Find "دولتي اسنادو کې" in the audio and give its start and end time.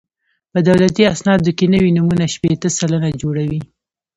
0.67-1.65